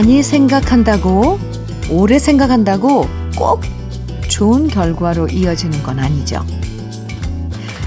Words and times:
많이 0.00 0.22
생각한다고, 0.22 1.38
오래 1.90 2.18
생각한다고 2.18 3.06
꼭 3.36 3.60
좋은 4.30 4.66
결과로 4.66 5.28
이어지는 5.28 5.82
건 5.82 5.98
아니죠. 5.98 6.42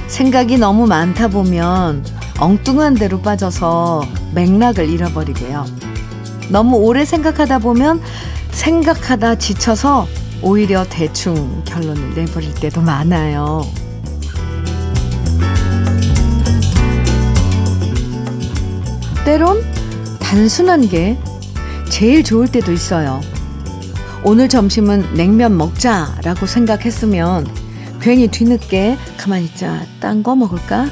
생각이 0.10 0.60
너무 0.60 0.86
많다 0.86 1.28
보면 1.28 2.06
엉뚱한 2.40 2.94
데로 2.94 3.20
빠져서 3.20 4.06
맥락을 4.36 4.90
잃어버리고요. 4.90 5.66
너무 6.50 6.78
오래 6.78 7.04
생각하다 7.04 7.58
보면 7.58 8.00
생각하다 8.52 9.40
지쳐서 9.40 10.08
오히려 10.44 10.86
대충 10.88 11.64
결론을 11.66 12.14
내버릴 12.14 12.54
때도 12.54 12.82
많아요. 12.82 13.66
때론 19.26 19.64
단순한 20.20 20.88
게 20.90 21.18
제일 21.94 22.24
좋을 22.24 22.48
때도 22.48 22.72
있어요. 22.72 23.22
오늘 24.24 24.50
점심은 24.50 25.14
냉면 25.14 25.56
먹자라고 25.56 26.48
생각했으면 26.48 27.46
괜히 28.02 28.28
뒤늦게 28.28 28.98
가만히 29.16 29.46
있자 29.46 29.86
딴 30.00 30.24
거 30.24 30.36
먹을까 30.36 30.88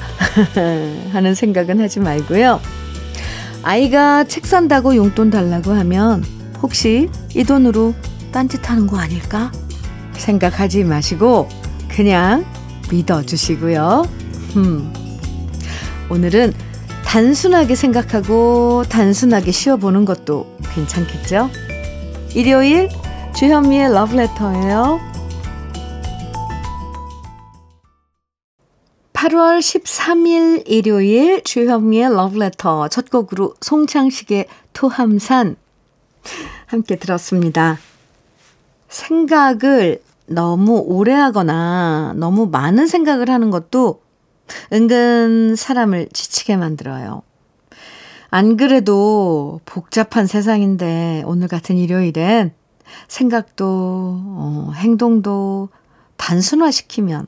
하는 1.11 1.33
생각은 1.33 1.81
하지 1.81 1.99
말고요. 2.01 2.61
아이가 3.63 4.25
책 4.25 4.45
산다고 4.45 4.95
용돈 4.95 5.31
달라고 5.31 5.71
하면 5.71 6.23
혹시 6.61 7.09
이 7.33 7.43
돈으로 7.45 7.95
딴짓하는 8.31 8.85
거 8.85 8.99
아닐까 8.99 9.51
생각하지 10.13 10.83
마시고 10.83 11.49
그냥 11.89 12.45
믿어주시고요. 12.91 14.07
음. 14.55 14.93
오늘은 16.11 16.53
단순하게 17.11 17.75
생각하고 17.75 18.85
단순하게 18.87 19.51
쉬어보는 19.51 20.05
것도 20.05 20.47
괜찮겠죠? 20.73 21.49
일요일 22.33 22.87
주현미의 23.35 23.91
러브레터예요. 23.91 24.97
8월 29.11 29.59
13일 29.59 30.63
일요일 30.65 31.43
주현미의 31.43 32.13
러브레터 32.13 32.87
첫 32.87 33.09
곡으로 33.09 33.55
송창식의 33.59 34.47
토함산 34.71 35.57
함께 36.67 36.95
들었습니다. 36.95 37.77
생각을 38.87 40.01
너무 40.27 40.77
오래 40.77 41.11
하거나 41.11 42.13
너무 42.15 42.47
많은 42.47 42.87
생각을 42.87 43.29
하는 43.29 43.51
것도 43.51 44.00
은근 44.73 45.55
사람을 45.55 46.09
지치게 46.13 46.57
만들어요. 46.57 47.23
안 48.29 48.55
그래도 48.55 49.59
복잡한 49.65 50.25
세상인데 50.25 51.23
오늘 51.25 51.47
같은 51.47 51.77
일요일엔 51.77 52.53
생각도 53.07 53.65
어, 53.67 54.71
행동도 54.75 55.69
단순화시키면 56.17 57.27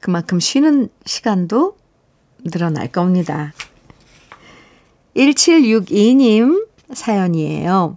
그만큼 0.00 0.38
쉬는 0.38 0.88
시간도 1.04 1.76
늘어날 2.44 2.88
겁니다. 2.88 3.52
1762님 5.16 6.66
사연이에요. 6.92 7.96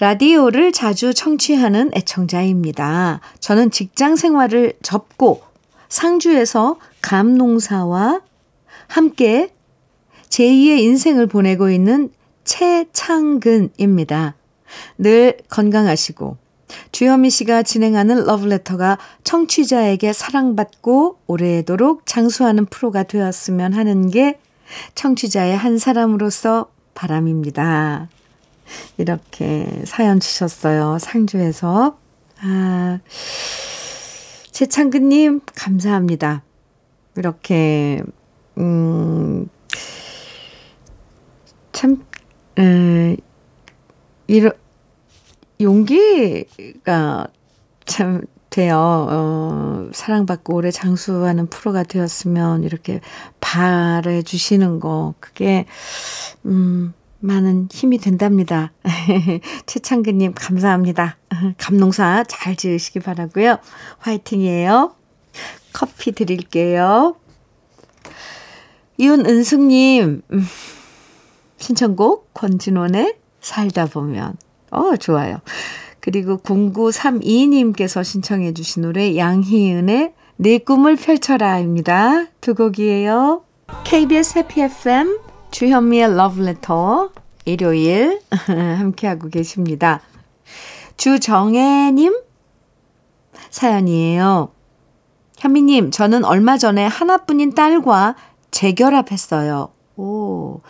라디오를 0.00 0.72
자주 0.72 1.12
청취하는 1.12 1.90
애청자입니다. 1.94 3.20
저는 3.38 3.70
직장 3.70 4.16
생활을 4.16 4.72
접고 4.82 5.42
상주에서 5.90 6.78
감농사와 7.10 8.20
함께 8.86 9.52
제2의 10.28 10.78
인생을 10.78 11.26
보내고 11.26 11.68
있는 11.68 12.12
최창근입니다. 12.44 14.36
늘 14.96 15.36
건강하시고 15.48 16.36
주현미 16.92 17.30
씨가 17.30 17.64
진행하는 17.64 18.26
러브레터가 18.26 18.98
청취자에게 19.24 20.12
사랑받고 20.12 21.18
오래도록 21.26 22.06
장수하는 22.06 22.66
프로가 22.66 23.02
되었으면 23.02 23.72
하는 23.72 24.08
게 24.08 24.38
청취자의 24.94 25.56
한 25.56 25.78
사람으로서 25.78 26.70
바람입니다. 26.94 28.08
이렇게 28.98 29.82
사연 29.84 30.20
주셨어요. 30.20 30.98
상주에서. 31.00 31.98
아, 32.40 33.00
최창근님, 34.52 35.40
감사합니다. 35.56 36.44
이렇게, 37.16 38.02
음, 38.58 39.48
참, 41.72 42.04
음, 42.58 43.16
이런, 44.26 44.52
용기가 45.60 47.26
참 47.84 48.22
돼요. 48.50 48.78
어, 48.78 49.88
사랑받고 49.92 50.54
오래 50.54 50.70
장수하는 50.70 51.46
프로가 51.48 51.82
되었으면 51.84 52.64
이렇게 52.64 53.00
바래 53.40 54.22
주시는 54.22 54.80
거, 54.80 55.14
그게, 55.20 55.66
음, 56.46 56.92
많은 57.20 57.68
힘이 57.70 57.98
된답니다. 57.98 58.72
최창근님, 59.66 60.32
감사합니다. 60.34 61.18
감농사 61.58 62.24
잘 62.28 62.56
지으시기 62.56 63.00
바라고요 63.00 63.58
화이팅이에요. 63.98 64.94
커피 65.72 66.12
드릴게요. 66.12 67.16
이윤은숙님, 68.98 70.22
음, 70.32 70.46
신청곡 71.56 72.34
권진원의 72.34 73.16
살다 73.40 73.86
보면. 73.86 74.36
어, 74.70 74.96
좋아요. 74.96 75.40
그리고 76.00 76.38
0932님께서 76.38 78.04
신청해 78.04 78.54
주신 78.54 78.82
노래 78.82 79.16
양희은의 79.16 80.14
내 80.36 80.58
꿈을 80.58 80.96
펼쳐라입니다. 80.96 82.26
두 82.40 82.54
곡이에요. 82.54 83.44
KBS 83.84 84.38
해피 84.38 84.62
FM 84.62 85.18
주현미의 85.50 86.16
러브레터 86.16 87.10
일요일 87.44 88.20
함께하고 88.30 89.28
계십니다. 89.28 90.00
주정혜님 90.96 92.14
사연이에요. 93.50 94.52
현미님, 95.40 95.90
저는 95.90 96.26
얼마 96.26 96.58
전에 96.58 96.86
하나뿐인 96.86 97.54
딸과 97.54 98.14
재결합했어요. 98.50 99.70
오, 99.96 100.60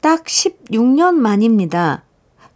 딱 0.00 0.24
16년 0.24 1.14
만입니다. 1.14 2.04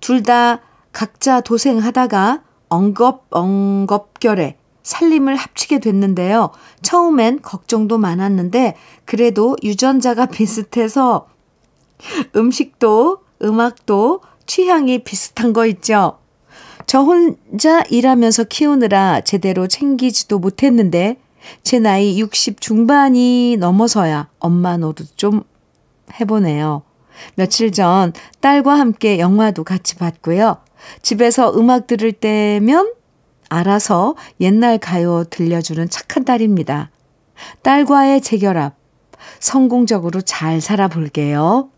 둘 0.00 0.22
다 0.22 0.60
각자 0.92 1.40
도생하다가 1.40 2.44
엉겁, 2.68 3.26
엉겁결에 3.30 4.56
살림을 4.84 5.34
합치게 5.34 5.80
됐는데요. 5.80 6.50
처음엔 6.82 7.42
걱정도 7.42 7.98
많았는데, 7.98 8.76
그래도 9.04 9.56
유전자가 9.64 10.26
비슷해서 10.30 11.26
음식도 12.36 13.18
음악도 13.42 14.20
취향이 14.46 15.00
비슷한 15.00 15.52
거 15.52 15.66
있죠. 15.66 16.18
저 16.86 17.00
혼자 17.00 17.82
일하면서 17.90 18.44
키우느라 18.44 19.22
제대로 19.22 19.66
챙기지도 19.66 20.38
못했는데 20.38 21.18
제 21.62 21.78
나이 21.78 22.18
60 22.20 22.60
중반이 22.60 23.56
넘어서야 23.58 24.28
엄마 24.38 24.76
노릇 24.76 25.16
좀 25.16 25.42
해보네요. 26.20 26.82
며칠 27.34 27.72
전 27.72 28.12
딸과 28.40 28.78
함께 28.78 29.18
영화도 29.18 29.64
같이 29.64 29.96
봤고요. 29.96 30.58
집에서 31.02 31.52
음악 31.56 31.86
들을 31.86 32.12
때면 32.12 32.92
알아서 33.48 34.14
옛날 34.40 34.78
가요 34.78 35.24
들려주는 35.24 35.88
착한 35.88 36.24
딸입니다. 36.24 36.90
딸과의 37.62 38.20
재결합 38.20 38.74
성공적으로 39.40 40.20
잘 40.20 40.60
살아볼게요. 40.60 41.70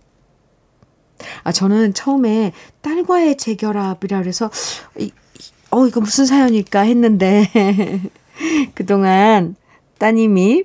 아, 1.43 1.53
저는 1.53 1.95
처음에 1.95 2.53
딸과의 2.81 3.37
재결합이라 3.37 4.21
그래서, 4.21 4.51
어, 5.71 5.87
이거 5.87 6.01
무슨 6.01 6.27
사연일까 6.27 6.81
했는데, 6.81 7.51
그동안 8.75 9.57
따님이 9.99 10.65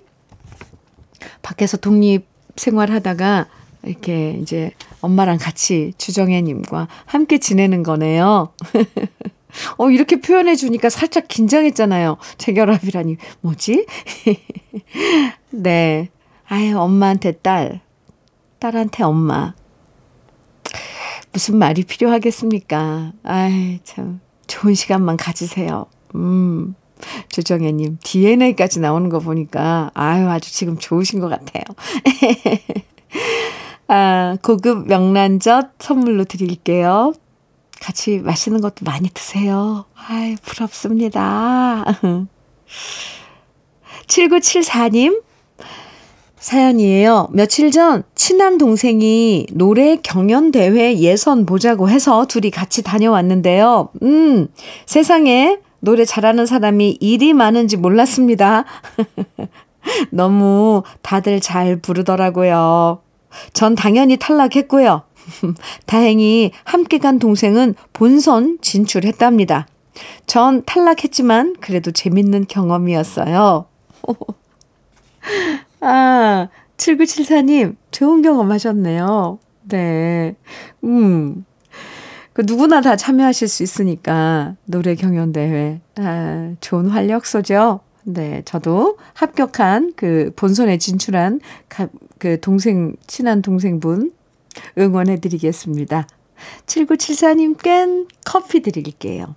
밖에서 1.41 1.77
독립 1.77 2.25
생활하다가 2.55 3.47
이렇게 3.83 4.37
이제 4.41 4.71
엄마랑 5.01 5.37
같이 5.37 5.93
주정혜님과 5.97 6.87
함께 7.05 7.37
지내는 7.37 7.83
거네요. 7.83 8.53
어, 9.77 9.89
이렇게 9.91 10.19
표현해 10.19 10.55
주니까 10.55 10.89
살짝 10.89 11.27
긴장했잖아요. 11.27 12.17
재결합이라니, 12.37 13.17
뭐지? 13.41 13.85
네. 15.51 16.09
아유, 16.47 16.77
엄마한테 16.79 17.33
딸, 17.33 17.81
딸한테 18.59 19.03
엄마. 19.03 19.53
무슨 21.31 21.57
말이 21.57 21.83
필요하겠습니까? 21.83 23.13
아이, 23.23 23.79
참. 23.83 24.21
좋은 24.47 24.73
시간만 24.73 25.17
가지세요. 25.17 25.87
음. 26.15 26.75
조정혜님, 27.29 27.99
DNA까지 28.03 28.79
나오는 28.79 29.09
거 29.09 29.19
보니까, 29.19 29.91
아유, 29.93 30.29
아주 30.29 30.51
지금 30.51 30.77
좋으신 30.77 31.19
것 31.19 31.29
같아요. 31.29 31.63
아, 33.87 34.37
고급 34.41 34.87
명란젓 34.87 35.73
선물로 35.79 36.25
드릴게요. 36.25 37.13
같이 37.81 38.19
맛있는 38.19 38.61
것도 38.61 38.85
많이 38.85 39.09
드세요. 39.09 39.85
아이, 39.95 40.35
부럽습니다. 40.41 41.85
7974님, 44.07 45.21
사연이에요. 46.43 47.29
며칠 47.31 47.71
전 47.71 48.03
친한 48.15 48.57
동생이 48.57 49.47
노래 49.53 49.95
경연 49.95 50.51
대회 50.51 50.97
예선 50.97 51.45
보자고 51.45 51.89
해서 51.89 52.25
둘이 52.25 52.51
같이 52.51 52.83
다녀왔는데요. 52.83 53.89
음, 54.01 54.47
세상에 54.85 55.59
노래 55.83 56.05
잘하는 56.05 56.45
사람이 56.45 56.97
일이 57.01 57.33
많은지 57.33 57.75
몰랐습니다. 57.75 58.63
너무 60.11 60.83
다들 61.01 61.41
잘 61.41 61.75
부르더라고요. 61.75 63.01
전 63.51 63.75
당연히 63.75 64.15
탈락했고요. 64.15 65.01
다행히 65.85 66.53
함께 66.63 66.99
간 66.99 67.19
동생은 67.19 67.75
본선 67.91 68.59
진출했답니다. 68.61 69.67
전 70.25 70.63
탈락했지만 70.63 71.57
그래도 71.59 71.91
재밌는 71.91 72.45
경험이었어요. 72.47 73.65
아, 75.81 76.47
7974님, 76.77 77.75
좋은 77.91 78.21
경험 78.21 78.53
하셨네요. 78.53 79.37
네. 79.63 80.37
음. 80.85 81.43
그 82.33 82.43
누구나 82.45 82.81
다 82.81 82.95
참여하실 82.95 83.47
수 83.47 83.63
있으니까, 83.63 84.55
노래 84.65 84.95
경연 84.95 85.31
대회. 85.33 85.81
아, 85.97 86.55
좋은 86.59 86.87
활력소죠? 86.87 87.81
네. 88.05 88.41
저도 88.45 88.97
합격한 89.13 89.93
그 89.95 90.31
본선에 90.35 90.77
진출한 90.77 91.39
그 92.17 92.39
동생, 92.41 92.95
친한 93.07 93.41
동생분 93.41 94.11
응원해 94.77 95.19
드리겠습니다. 95.19 96.07
7974님께 96.65 98.07
커피 98.25 98.61
드릴게요. 98.61 99.35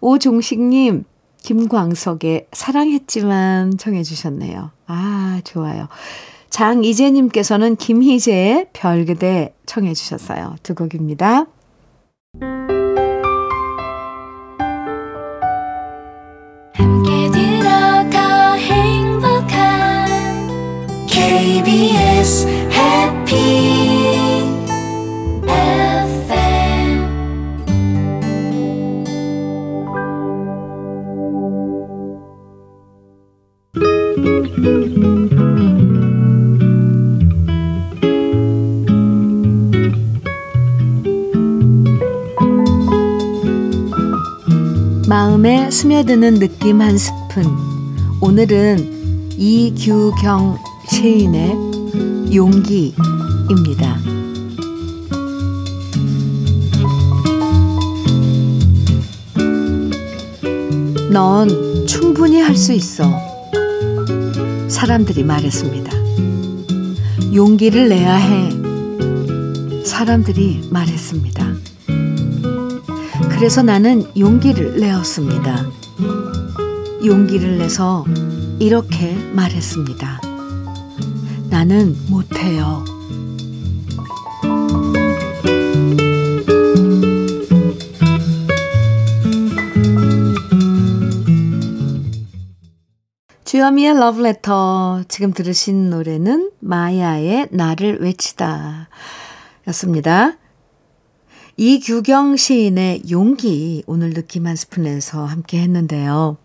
오종식 0.00 0.60
님, 0.60 1.04
김광석의 1.42 2.48
사랑했지만 2.52 3.76
청해 3.78 4.02
주셨네요. 4.02 4.70
아, 4.86 5.40
좋아요. 5.44 5.88
장이재님께서는 6.54 7.74
김희재의 7.74 8.68
별그대 8.72 9.54
청해 9.66 9.92
주셨어요. 9.92 10.54
두 10.62 10.76
곡입니다. 10.76 11.46
스며드는 46.24 46.34
느낌 46.38 46.80
한 46.80 46.96
스푼. 46.96 47.44
오늘은 48.22 49.32
이규경 49.36 50.58
시인의 50.88 51.54
용기입니다. 52.34 53.98
넌 61.10 61.86
충분히 61.86 62.40
할 62.40 62.56
수 62.56 62.72
있어. 62.72 63.04
사람들이 64.68 65.22
말했습니다. 65.24 65.92
용기를 67.34 67.90
내야 67.90 68.14
해. 68.16 68.50
사람들이 69.84 70.68
말했습니다. 70.70 71.54
그래서 73.28 73.62
나는 73.62 74.06
용기를 74.16 74.80
내었습니다. 74.80 75.83
용기를 77.04 77.58
내서 77.58 78.04
이렇게 78.58 79.14
말했습니다. 79.32 80.20
나는 81.50 81.94
못해요. 82.08 82.84
주여미의 93.44 93.94
러브레터. 93.98 95.04
지금 95.08 95.32
들으신 95.32 95.90
노래는 95.90 96.50
마야의 96.60 97.48
나를 97.50 98.00
외치다 98.00 98.88
였습니다. 99.68 100.38
이규경 101.56 102.36
시인의 102.36 103.02
용기 103.10 103.84
오늘 103.86 104.12
느낌 104.12 104.46
한 104.46 104.56
스푼에서 104.56 105.24
함께 105.24 105.60
했는데요. 105.60 106.38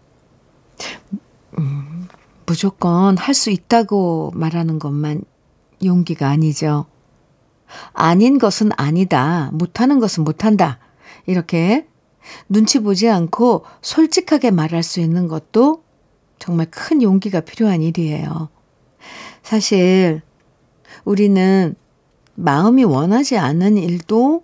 음, 1.58 2.08
무조건 2.46 3.18
할 3.18 3.34
수 3.34 3.50
있다고 3.52 4.32
말하는 4.36 4.80
것만 4.80 5.24
용기가 5.84 6.30
아니죠. 6.30 6.86
아닌 7.94 8.40
것은 8.40 8.72
아니다. 8.76 9.50
못하는 9.54 10.00
것은 10.00 10.24
못한다. 10.24 10.80
이렇게 11.26 11.88
눈치 12.48 12.80
보지 12.80 13.08
않고 13.10 13.66
솔직하게 13.82 14.52
말할 14.52 14.84
수 14.84 15.00
있는 15.00 15.28
것도 15.28 15.84
정말 16.40 16.68
큰 16.72 17.02
용기가 17.02 17.42
필요한 17.42 17.82
일이에요. 17.82 18.50
사실 19.44 20.22
우리는 21.06 21.76
마음이 22.36 22.84
원하지 22.84 23.38
않는 23.38 23.78
일도 23.78 24.44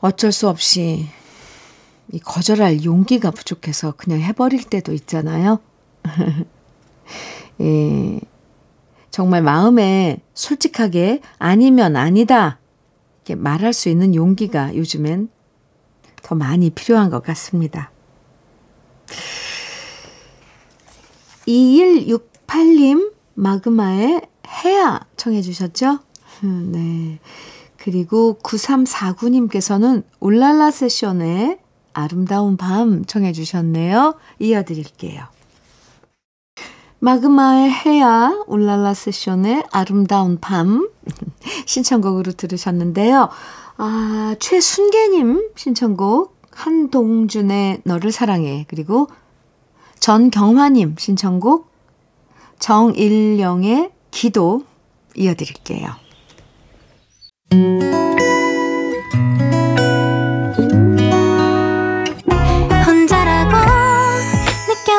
어쩔 0.00 0.32
수 0.32 0.48
없이 0.48 1.06
이 2.12 2.20
거절할 2.20 2.84
용기가 2.84 3.30
부족해서 3.30 3.92
그냥 3.96 4.20
해버릴 4.20 4.64
때도 4.64 4.92
있잖아요. 4.92 5.60
예, 7.60 8.20
정말 9.10 9.42
마음에 9.42 10.20
솔직하게 10.34 11.20
아니면 11.38 11.96
아니다 11.96 12.58
이렇게 13.18 13.34
말할 13.34 13.72
수 13.72 13.88
있는 13.88 14.14
용기가 14.14 14.76
요즘엔 14.76 15.28
더 16.22 16.34
많이 16.34 16.70
필요한 16.70 17.08
것 17.10 17.22
같습니다. 17.22 17.90
2168님 21.46 23.12
마그마의 23.34 24.22
해야 24.64 25.00
청해 25.16 25.40
주셨죠? 25.42 25.98
음, 26.44 26.72
네. 26.72 27.18
그리고 27.76 28.38
9349님께서는 28.42 30.04
울랄라 30.20 30.70
세션의 30.70 31.58
아름다운 31.94 32.56
밤 32.56 33.04
청해 33.04 33.32
주셨네요. 33.32 34.14
이어드릴게요. 34.38 35.24
마그마의 37.00 37.70
해야 37.70 38.44
울랄라 38.46 38.94
세션의 38.94 39.64
아름다운 39.72 40.38
밤 40.40 40.88
신청곡으로 41.66 42.32
들으셨는데요. 42.32 43.28
아, 43.76 44.36
최순계님 44.38 45.50
신청곡 45.56 46.40
한동준의 46.52 47.82
너를 47.84 48.12
사랑해 48.12 48.66
그리고 48.68 49.08
전경화님 49.98 50.96
신청곡 50.98 51.72
정일령의 52.60 53.90
기도 54.12 54.64
이어드릴게요. 55.16 55.88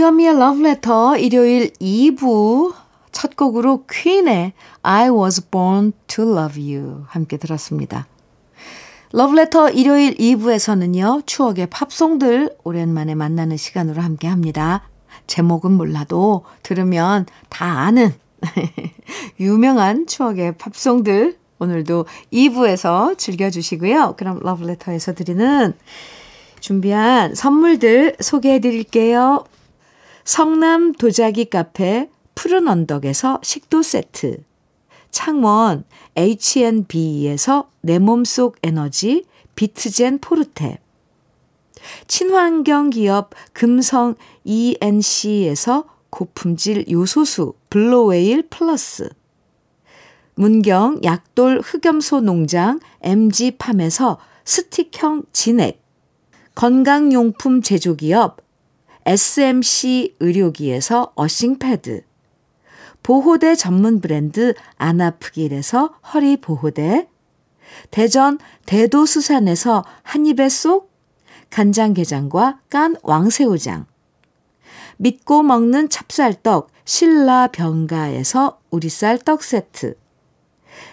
주현미의 0.00 0.38
러브레터 0.38 1.18
일요일 1.18 1.74
2부 1.74 2.72
첫 3.12 3.36
곡으로 3.36 3.84
퀸의 3.84 4.54
I 4.80 5.10
was 5.10 5.50
born 5.50 5.92
to 6.06 6.24
love 6.24 6.74
you 6.74 7.04
함께 7.06 7.36
들었습니다. 7.36 8.06
러브레터 9.12 9.68
일요일 9.68 10.14
2부에서는요, 10.14 11.26
추억의 11.26 11.66
팝송들 11.66 12.56
오랜만에 12.64 13.14
만나는 13.14 13.58
시간으로 13.58 14.00
함께 14.00 14.26
합니다. 14.26 14.88
제목은 15.26 15.72
몰라도 15.72 16.46
들으면 16.62 17.26
다 17.50 17.80
아는 17.80 18.14
유명한 19.38 20.06
추억의 20.06 20.56
팝송들 20.56 21.36
오늘도 21.58 22.06
2부에서 22.32 23.18
즐겨주시고요. 23.18 24.14
그럼 24.16 24.40
러브레터에서 24.40 25.12
드리는 25.12 25.74
준비한 26.60 27.34
선물들 27.34 28.16
소개해 28.18 28.60
드릴게요. 28.60 29.44
성남 30.30 30.92
도자기 30.92 31.46
카페 31.46 32.08
푸른 32.36 32.68
언덕에서 32.68 33.40
식도 33.42 33.82
세트. 33.82 34.44
창원 35.10 35.82
H&B에서 36.14 37.68
내 37.80 37.98
몸속 37.98 38.56
에너지 38.62 39.24
비트젠 39.56 40.20
포르테. 40.20 40.78
친환경 42.06 42.90
기업 42.90 43.30
금성 43.52 44.14
ENC에서 44.44 45.86
고품질 46.10 46.88
요소수 46.88 47.54
블로웨일 47.68 48.46
플러스. 48.50 49.10
문경 50.36 51.00
약돌 51.02 51.60
흑염소 51.60 52.20
농장 52.20 52.78
MG팜에서 53.02 54.18
스틱형 54.44 55.24
진액. 55.32 55.82
건강용품 56.54 57.62
제조기업 57.62 58.48
SMC 59.10 60.18
의료기에서 60.20 61.10
어싱패드, 61.16 62.02
보호대 63.02 63.56
전문 63.56 64.00
브랜드 64.00 64.54
안아프길에서 64.76 65.94
허리 66.14 66.36
보호대, 66.36 67.08
대전 67.90 68.38
대도수산에서 68.66 69.84
한입에 70.04 70.48
쏙. 70.48 70.92
간장게장과 71.50 72.60
깐 72.68 72.94
왕새우장, 73.02 73.86
믿고 74.98 75.42
먹는 75.42 75.88
찹쌀떡 75.88 76.70
신라 76.84 77.48
병가에서 77.48 78.60
우리쌀 78.70 79.18
떡 79.18 79.42
세트, 79.42 79.96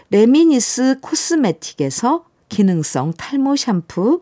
레미니스 0.10 1.02
코스메틱에서 1.02 2.26
기능성 2.50 3.14
탈모 3.14 3.56
샴푸, 3.58 4.22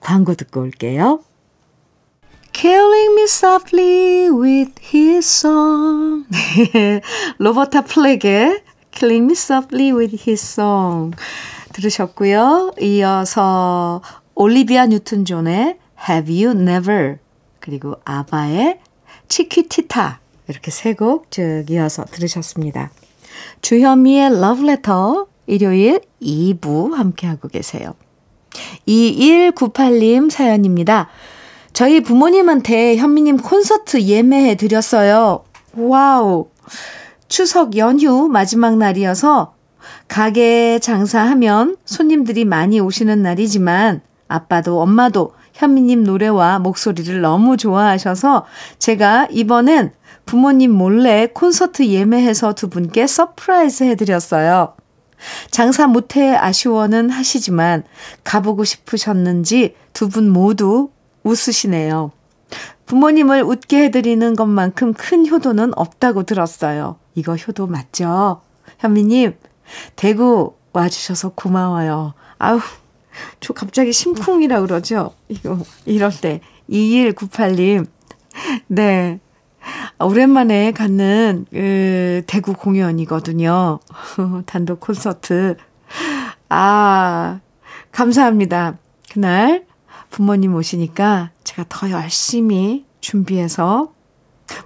광고 0.00 0.34
듣고 0.34 0.60
올게요. 0.62 1.20
Killing 2.52 3.12
me 3.14 3.22
softly 3.24 4.28
with 4.28 4.72
his 4.92 5.26
song. 5.26 6.26
로버타 7.38 7.82
플렉의 7.82 8.62
Killing 8.90 9.24
me 9.26 9.32
softly 9.32 9.92
with 9.92 10.16
his 10.28 10.42
song 10.44 11.16
들으셨고요. 11.72 12.72
이어서 12.80 14.02
올리비아 14.34 14.86
뉴튼 14.86 15.24
존의 15.24 15.78
Have 16.08 16.44
You 16.44 16.58
Never 16.60 17.18
그리고 17.60 17.94
아바의 18.04 18.80
치퀴티타 19.28 20.20
이렇게 20.48 20.70
세 20.72 20.94
곡 20.94 21.30
쭉 21.30 21.64
이어서 21.70 22.04
들으셨습니다. 22.06 22.90
주현미의 23.62 24.26
Love 24.32 24.68
Letter 24.68 25.24
일요일 25.46 26.00
2부 26.20 26.94
함께하고 26.94 27.48
계세요. 27.48 27.94
2198님 28.88 30.30
사연입니다. 30.30 31.08
저희 31.72 32.02
부모님한테 32.02 32.96
현미님 32.96 33.38
콘서트 33.38 34.00
예매해 34.02 34.56
드렸어요. 34.56 35.44
와우. 35.76 36.48
추석 37.28 37.76
연휴 37.76 38.28
마지막 38.28 38.76
날이어서 38.76 39.54
가게 40.08 40.78
장사하면 40.80 41.76
손님들이 41.84 42.44
많이 42.44 42.80
오시는 42.80 43.22
날이지만 43.22 44.00
아빠도 44.26 44.80
엄마도 44.80 45.32
현미님 45.52 46.04
노래와 46.04 46.58
목소리를 46.58 47.20
너무 47.20 47.56
좋아하셔서 47.56 48.46
제가 48.78 49.28
이번엔 49.30 49.92
부모님 50.26 50.72
몰래 50.72 51.28
콘서트 51.32 51.86
예매해서 51.86 52.54
두 52.54 52.68
분께 52.68 53.06
surprise 53.06 53.84
해드렸어요. 53.84 54.74
장사 55.50 55.86
못해 55.86 56.34
아쉬워는 56.34 57.10
하시지만 57.10 57.84
가보고 58.24 58.64
싶으셨는지 58.64 59.74
두 59.92 60.08
분 60.08 60.30
모두 60.30 60.90
웃으시네요. 61.24 62.12
부모님을 62.86 63.42
웃게 63.42 63.84
해드리는 63.84 64.34
것만큼 64.34 64.94
큰 64.94 65.28
효도는 65.28 65.72
없다고 65.76 66.24
들었어요. 66.24 66.96
이거 67.14 67.36
효도 67.36 67.66
맞죠? 67.66 68.40
현미님, 68.78 69.36
대구 69.96 70.54
와주셔서 70.72 71.30
고마워요. 71.34 72.14
아우, 72.38 72.58
저 73.40 73.52
갑자기 73.52 73.92
심쿵이라 73.92 74.60
그러죠? 74.62 75.12
이거, 75.28 75.58
이럴 75.84 76.10
때. 76.20 76.40
2198님, 76.70 77.86
네. 78.68 79.20
오랜만에 79.98 80.72
갖는, 80.72 81.46
그, 81.50 82.22
대구 82.26 82.54
공연이거든요. 82.54 83.80
단독 84.46 84.80
콘서트. 84.80 85.56
아, 86.48 87.40
감사합니다. 87.92 88.78
그날 89.12 89.66
부모님 90.10 90.54
오시니까 90.54 91.30
제가 91.44 91.66
더 91.68 91.90
열심히 91.90 92.84
준비해서 93.00 93.92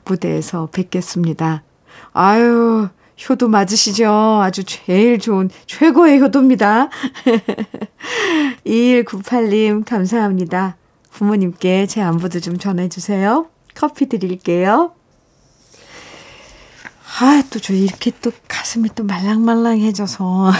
무대에서 0.04 0.68
뵙겠습니다. 0.72 1.62
아유, 2.12 2.88
효도 3.28 3.48
맞으시죠? 3.48 4.40
아주 4.42 4.64
제일 4.64 5.18
좋은, 5.18 5.50
최고의 5.66 6.20
효도입니다. 6.20 6.88
2198님, 8.66 9.84
감사합니다. 9.84 10.76
부모님께 11.10 11.86
제 11.86 12.00
안부도 12.00 12.40
좀 12.40 12.58
전해주세요. 12.58 13.46
커피 13.74 14.08
드릴게요. 14.08 14.92
아, 17.20 17.42
또 17.50 17.60
저 17.60 17.72
이렇게 17.72 18.10
또 18.22 18.32
가슴이 18.48 18.90
또 18.94 19.04
말랑말랑해져서. 19.04 20.52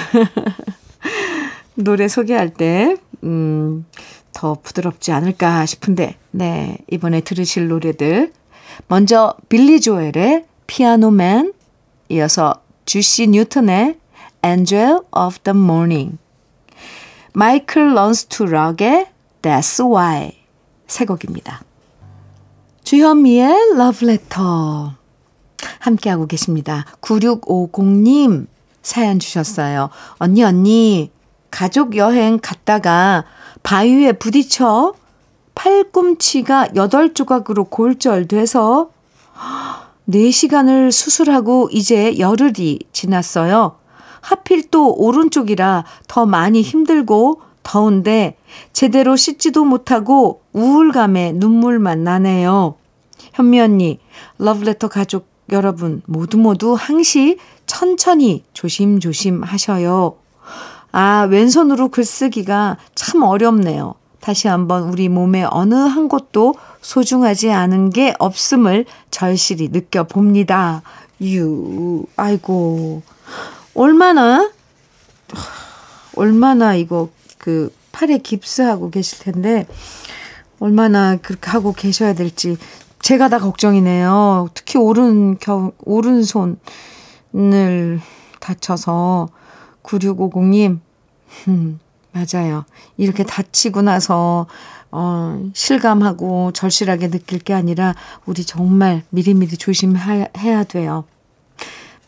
노래 1.75 2.07
소개할 2.07 2.51
때, 2.55 2.97
음, 3.25 3.85
더 4.33 4.55
부드럽지 4.63 5.11
않을까 5.11 5.67
싶은데, 5.67 6.17
네, 6.31 6.79
이번에 6.91 7.21
들으실 7.23 7.67
노래들. 7.69 8.33
먼저 8.87 9.35
빌리 9.49 9.81
조엘의 9.81 10.45
피아노맨, 10.67 11.53
이어서 12.11 12.63
주시 12.85 13.27
뉴턴의 13.29 13.99
Angel 14.45 15.01
of 15.11 15.39
the 15.41 15.59
Morning, 15.59 16.19
마이클 17.33 17.95
런스투 17.95 18.47
락의 18.47 19.09
That's 19.43 19.85
Why 19.85 20.33
세 20.87 21.05
곡입니다. 21.05 21.63
주현미의 22.95 23.73
Love 23.75 24.09
Letter 24.09 24.93
함께하고 25.81 26.29
계십니다. 26.29 26.85
9650님 27.01 28.47
사연 28.83 29.19
주셨어요. 29.19 29.91
언니 30.19 30.45
언니 30.45 31.11
가족 31.51 31.97
여행 31.97 32.39
갔다가 32.41 33.25
바위에 33.65 34.13
부딪혀 34.13 34.95
팔꿈치가 35.57 36.69
8조각으로 36.69 37.69
골절돼서 37.69 38.91
4시간을 40.09 40.93
수술하고 40.93 41.71
이제 41.73 42.17
열흘이 42.21 42.79
지났어요. 42.93 43.77
하필 44.21 44.71
또 44.71 44.95
오른쪽이라 44.95 45.85
더 46.07 46.27
많이 46.27 46.63
힘들고 46.63 47.41
더운데 47.65 48.37
제대로 48.73 49.17
씻지도 49.17 49.65
못하고 49.65 50.43
우울감에 50.53 51.33
눈물만 51.33 52.05
나네요. 52.05 52.77
현미 53.35 53.61
언니, 53.61 53.99
러브레터 54.39 54.89
가족 54.89 55.27
여러분 55.51 56.03
모두 56.07 56.39
모두 56.39 56.75
항시 56.75 57.39
천천히 57.67 58.45
조심조심 58.55 59.43
하셔요. 59.43 60.17
아, 60.93 61.27
왼손으로 61.29 61.89
글쓰기가 61.89 62.79
참 62.95 63.23
어렵네요. 63.23 63.95
다시 64.21 64.47
한번 64.47 64.85
우리 64.85 65.09
몸의 65.09 65.49
어느 65.51 65.75
한 65.75 66.09
곳도 66.09 66.55
소중하지 66.81 67.51
않은 67.51 67.91
게 67.91 68.15
없음을 68.21 68.87
절실히 69.11 69.69
느껴봅니다. 69.69 70.83
유, 71.23 72.07
아이고. 72.17 73.03
얼마나, 73.75 74.51
얼마나 76.15 76.77
이거 76.77 77.09
그 77.39 77.75
팔에 77.91 78.19
깁스하고 78.19 78.91
계실 78.91 79.19
텐데, 79.19 79.67
얼마나 80.61 81.17
그렇게 81.17 81.51
하고 81.51 81.73
계셔야 81.73 82.15
될지 82.15 82.57
제가 83.05 83.29
다 83.29 83.39
걱정이네요. 83.39 84.49
특히 84.55 84.79
오른 84.79 85.37
겨, 85.37 85.73
오른손을 85.85 86.57
다쳐서 88.41 89.29
9650님, 89.83 90.81
음, 91.49 91.81
맞아요. 92.13 92.65
이렇게 92.97 93.23
다치고 93.23 93.83
나서, 93.83 94.47
어, 94.91 95.51
실감하고 95.53 96.53
절실하게 96.53 97.11
느낄 97.11 97.41
게 97.41 97.53
아니라, 97.53 97.95
우리 98.25 98.43
정말 98.43 99.03
미리미리 99.11 99.59
조심해야 99.59 100.65
돼요. 100.65 101.05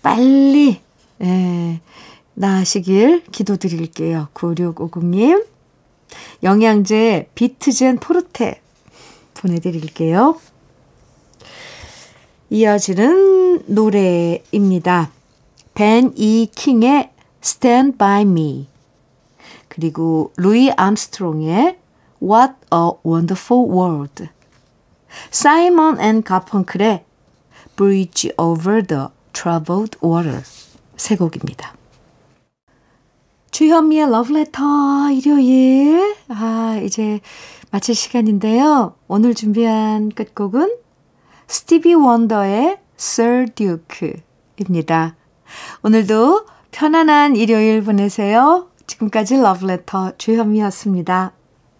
빨리, 0.03 0.81
예, 1.23 1.81
나으시길 2.33 3.25
기도드릴게요. 3.33 4.29
9650님. 4.33 5.45
영양제 6.43 7.29
비트젠 7.35 7.99
포르테 7.99 8.63
보내드릴게요. 9.35 10.39
이어지는 12.51 13.65
노래입니다. 13.67 15.11
벤 15.75 16.13
이 16.17 16.49
킹의 16.55 17.11
Stand 17.43 17.99
By 17.99 18.23
Me 18.23 18.69
그리고 19.69 20.33
루이 20.37 20.71
암스트롱의 20.71 21.79
What 22.23 22.55
a 22.73 22.91
Wonderful 23.05 23.69
World 23.71 24.29
사이먼 25.31 26.01
앤 26.01 26.23
가펑클의 26.23 27.05
Bridge 27.77 28.33
Over 28.39 28.87
the 28.87 29.07
Troubled 29.33 29.99
Water 30.03 30.43
세 30.97 31.17
곡입니다. 31.17 31.75
주현미의 33.51 34.11
러브레터 34.11 35.11
일요일 35.13 36.15
아 36.29 36.81
이제 36.83 37.21
마칠 37.71 37.95
시간인데요. 37.95 38.95
오늘 39.09 39.35
준비한 39.35 40.11
끝곡은 40.11 40.86
스티비 41.47 41.95
원더의 41.95 42.79
Sir 42.99 43.47
Duke입니다. 43.55 45.17
오늘도 45.83 46.47
편안한 46.71 47.37
일요일 47.37 47.83
보내세요. 47.83 48.69
지금까지 48.87 49.37
러브레터 49.37 50.17
주현미였습니다. 50.19 51.33